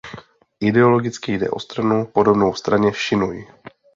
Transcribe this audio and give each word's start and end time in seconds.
Ideologicky 0.59 1.33
jde 1.33 1.49
o 1.49 1.59
stranu 1.59 2.05
podobnou 2.05 2.53
straně 2.53 2.93
Šinuj. 2.93 3.47